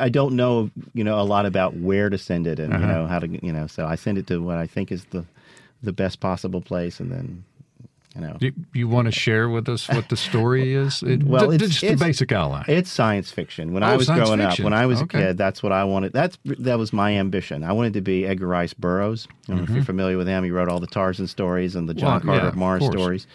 [0.00, 2.82] I don't know, you know, a lot about where to send it and Uh-huh.
[2.86, 3.66] you know how to, you know.
[3.66, 5.24] So I send it to what I think is the,
[5.82, 7.44] the best possible place, and then,
[8.18, 11.02] you know, Do you want to share with us what the story is?
[11.02, 12.64] It, Well, it's- just it's- the basic outline.
[12.68, 13.72] It's science fiction.
[13.72, 14.44] When Oh, I was growing fiction.
[14.44, 15.18] up, when I was Okay.
[15.18, 16.12] a kid, that's what I wanted.
[16.12, 17.62] That's that was my ambition.
[17.64, 19.26] I wanted to be Edgar Rice Burroughs.
[19.30, 20.44] I don't know if you're familiar with him.
[20.44, 22.28] He wrote all the Tarzan stories and the John Mm-hmm.
[22.28, 22.92] Well, Carter yeah, of of Mars course.
[22.94, 23.26] stories.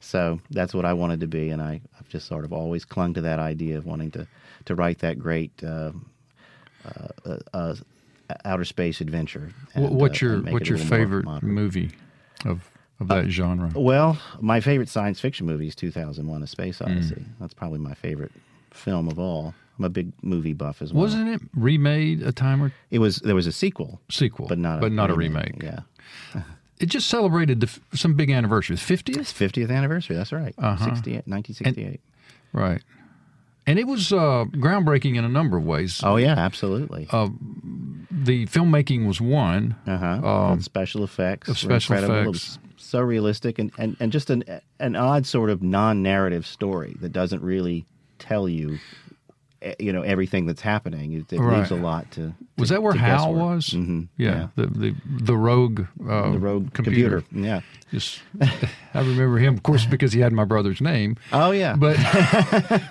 [0.00, 3.14] So that's what I wanted to be, and I, I've just sort of always clung
[3.14, 4.26] to that idea of wanting to
[4.64, 5.92] to write that great uh,
[6.84, 7.74] uh, uh,
[8.44, 9.52] outer space adventure.
[9.74, 11.26] And, what's uh, your what's your favorite.
[11.26, 11.92] Uh, movie
[12.44, 12.68] of
[13.00, 13.70] of that genre?
[13.74, 16.86] Well, my favorite science fiction movie is 2001: A Space Mm.
[16.90, 17.24] Odyssey.
[17.40, 18.32] That's probably my favorite
[18.70, 19.54] film of all.
[19.78, 21.02] I'm a big movie buff as well.
[21.04, 24.78] Wasn't it remade a time or It was there was a sequel, sequel, but not
[24.78, 25.62] a but not a remake?
[25.62, 25.80] Yeah,
[26.78, 30.54] It just celebrated the, some big anniversary, fiftieth, 50th anniversary, That's right.
[30.58, 30.84] Uh-huh.
[30.84, 32.00] 68, 1968.
[32.52, 32.82] right?
[33.66, 36.00] And it was uh, groundbreaking in a number of ways.
[36.04, 37.06] oh yeah, absolutely.
[37.10, 37.28] Uh,
[38.10, 39.76] the filmmaking was one.
[39.86, 40.28] Uh huh.
[40.52, 41.48] um, special effects.
[41.58, 42.30] special incredible.
[42.34, 42.58] Effects.
[42.82, 44.44] Was so realistic and, and, and just an
[44.80, 47.84] an odd sort of non-narrative story that doesn't really
[48.18, 48.78] tell you,
[49.62, 51.12] eh, you know, everything that's happening.
[51.12, 51.58] It, it Right.
[51.58, 52.34] leaves a lot to.
[52.58, 53.36] Was to- that where Hal guesswork.
[53.36, 53.66] was?
[53.70, 54.08] Mhm.
[54.16, 54.46] Yeah, Yeah.
[54.56, 57.20] The, the the rogue uh, The rogue computer.
[57.22, 57.46] computer.
[57.48, 57.60] Yeah.
[57.92, 61.16] Just, I remember him, of course, because he had my brother's name.
[61.30, 61.76] Oh yeah.
[61.76, 61.98] But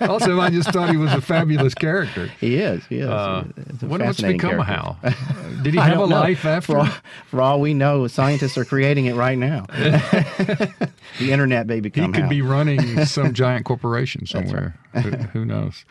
[0.08, 2.28] also, I just thought he was a fabulous character.
[2.40, 2.86] he is.
[2.86, 3.08] He is.
[3.08, 3.42] Uh,
[3.82, 4.66] wonder what's become of.
[4.66, 4.98] Hal.
[5.62, 6.20] Did he have a know.
[6.20, 6.72] life after?
[6.74, 6.88] For all,
[7.26, 9.66] for all we know, scientists are creating it right now.
[9.72, 10.86] the
[11.32, 12.28] internet may he could Hal.
[12.28, 14.76] be running some giant corporation somewhere.
[14.92, 15.84] who, who knows?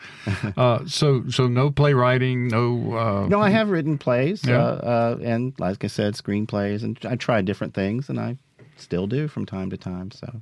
[0.56, 2.96] Uh, so, so no playwriting, no.
[2.96, 4.58] Uh, No, I have written plays, Yeah.
[4.58, 8.36] uh, uh, and like I said, screenplays, and I tried different things, and I
[8.82, 10.10] still do from time to time.
[10.10, 10.40] So,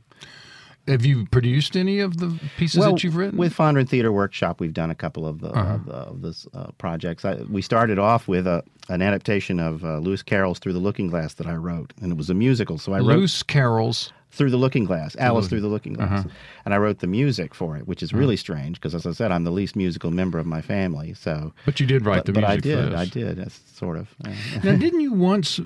[0.89, 3.39] Have you produced any of the pieces that you've written?
[3.39, 5.75] with Fondren Theater Workshop, we've done a couple of the Uh-huh.
[5.75, 7.25] of, the, of this uh, projects.
[7.25, 11.09] I, we started off with a, an adaptation of uh, Lewis Carroll's Through the Looking
[11.09, 12.79] Glass that I wrote, and it was a musical.
[12.79, 14.13] So I wrote Lewis Carroll's.
[14.33, 16.21] Through the Looking Glass, Alice Through the Looking Glass.
[16.21, 16.29] Uh-huh.
[16.65, 19.33] And I wrote the music for it, which is really strange because, as I said,
[19.33, 21.15] I'm the least musical member of my family.
[21.15, 23.01] So, But you did write but, the but I music did, for this.
[23.01, 24.15] I did, sort of.
[24.25, 24.31] uh,
[24.63, 25.59] Now, didn't you once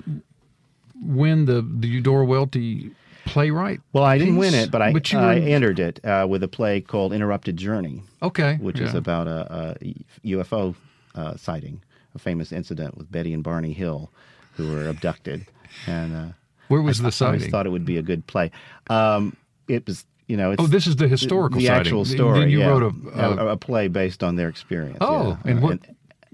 [1.01, 2.91] win the the Eudora Welty
[3.25, 3.81] playwright.
[3.93, 6.79] Well, I didn't win it, but I, but I entered it uh, with a play
[6.81, 9.95] called Interrupted Journey, okay, which is about a, a
[10.27, 10.75] UFO
[11.15, 11.81] uh, sighting,
[12.13, 14.11] a famous incident with Betty and Barney Hill,
[14.53, 15.47] who were abducted.
[15.87, 16.25] And uh,
[16.67, 17.51] where was the I always sighting?
[17.51, 18.51] thought it would be a good play.
[18.89, 19.35] Um,
[19.67, 21.81] it was, you know, it's Oh, this is the historical the sighting.
[21.81, 22.39] actual And story.
[22.41, 22.67] then you yeah.
[22.67, 24.99] wrote a, a, a play based on their experience.
[25.01, 25.51] Oh, yeah.
[25.51, 25.79] and Uh, what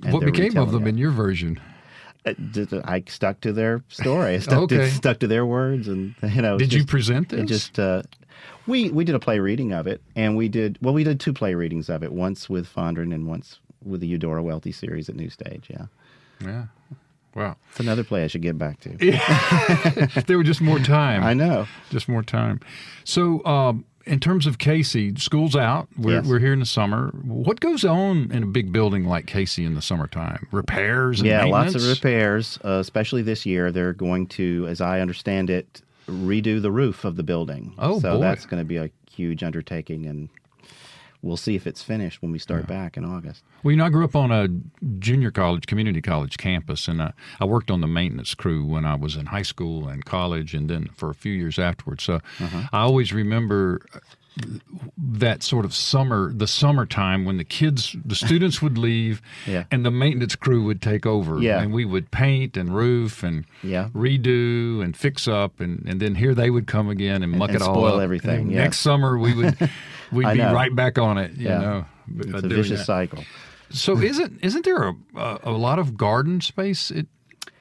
[0.03, 1.59] and what became of them in your version?
[2.26, 4.36] Uh, just, I stuck to their story.
[4.36, 4.78] I stuck, Okay.
[4.78, 6.57] to, stuck to their words, and you know.
[6.57, 7.47] Did you present It this?
[7.49, 8.03] just uh,
[8.67, 10.93] we we did a play reading of it, and we did well.
[10.93, 14.43] We did two play readings of it, once with Fondren and once with the Eudora
[14.43, 15.67] Welty series at New Stage.
[15.69, 15.86] Yeah,
[16.43, 16.65] yeah.
[17.34, 17.55] Wow.
[17.69, 18.89] it's another play I should get back to.
[20.28, 21.24] there were just more time.
[21.24, 21.65] I know.
[21.89, 22.59] Just more time.
[23.05, 25.88] So, um, in terms of Casey, school's out.
[25.97, 26.26] We're, Yes.
[26.26, 27.10] we're here in the summer.
[27.24, 30.47] What goes on in a big building like Casey in the summertime?
[30.52, 33.72] Repairs and Yeah, lots of repairs, uh, especially this year.
[33.72, 37.74] They're going to, as I understand it, redo the roof of the building.
[37.78, 38.22] Oh, so boy.
[38.22, 40.30] that's going to be a huge undertaking, and
[41.22, 43.43] we'll see if it's finished when we start back in August.
[43.63, 44.47] Well, you know, I grew up on a
[44.99, 48.95] junior college, community college campus, and I, I worked on the maintenance crew when I
[48.95, 52.03] was in high school and college, and then for a few years afterwards.
[52.03, 52.67] So Uh-huh.
[52.72, 53.86] I always remember
[54.97, 59.65] that sort of summer, the summertime when the kids, the students would leave, Yeah.
[59.71, 61.61] and the maintenance crew would take over, Yeah.
[61.61, 63.89] and we would paint and roof and Yeah.
[63.93, 67.57] redo and fix up, and, and then here they would come again and muck and
[67.57, 68.01] it all spoil up.
[68.01, 68.59] everything, yeah.
[68.59, 69.57] Next summer we would
[70.11, 70.53] we'd be know.
[70.53, 71.34] right back on it.
[71.34, 71.57] You Yeah.
[71.59, 71.86] know,
[72.19, 72.86] It's a vicious that.
[72.86, 73.23] cycle.
[73.69, 77.05] So isn't isn't there a, a, a lot of garden space at,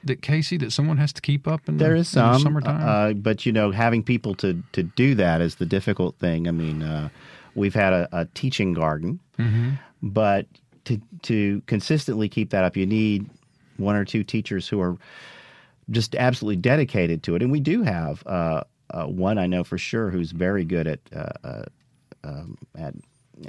[0.03, 2.41] that Casey that someone has to keep up in the, There is in the some,
[2.41, 2.81] summertime?
[2.87, 6.47] uh, but you know, having people to to do that is the difficult thing.
[6.47, 7.09] I mean, uh,
[7.55, 9.71] we've had a, a teaching garden, Mm-hmm.
[10.01, 10.45] but
[10.85, 13.29] to to consistently keep that up, you need
[13.77, 14.97] one or two teachers who are
[15.89, 17.41] just absolutely dedicated to it.
[17.41, 20.99] And we do have uh, uh, one I know for sure who's very good at
[21.15, 21.63] uh, uh,
[22.23, 22.93] um, at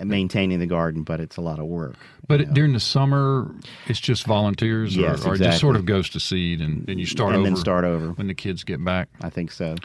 [0.02, 1.94] maintaining the garden, but it's a lot of work.
[2.28, 3.54] but it- during the summer,
[3.86, 6.98] it's just volunteers, Yes, or, or it just sort of goes to seed, and, and
[7.00, 8.12] you start and over then start over.
[8.12, 9.08] when the kids get back.
[9.20, 9.76] I think so.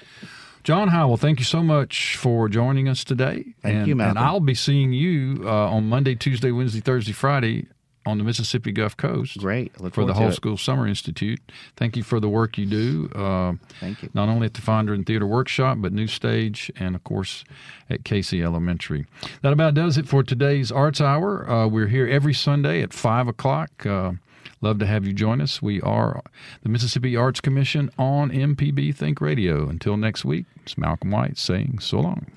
[0.63, 3.45] John Howell, thank you so much for joining us today.
[3.61, 7.67] Thank and, you, And I'll be seeing you uh, on Monday, Tuesday, Wednesday, Thursday, Friday
[8.07, 9.37] on the Mississippi Gulf Coast.
[9.37, 9.79] Great.
[9.81, 10.31] Look for the Whole.
[10.31, 11.41] School Summer Institute.
[11.75, 13.09] Thank you for the work you do.
[13.13, 14.09] Uh, Thank you.
[14.13, 17.43] Not only at the Fondren Theater Workshop, but New Stage, and of course
[17.89, 19.05] at Casey Elementary.
[19.41, 21.49] That about does it for today's Arts Hour.
[21.49, 23.85] Uh, we're here every Sunday at five o'clock.
[23.85, 24.13] Uh,
[24.61, 25.61] love to have you join us.
[25.61, 26.23] We are
[26.63, 29.67] the Mississippi Arts Commission on MPB Think Radio.
[29.67, 32.27] Until next week, it's Malcolm White saying so long.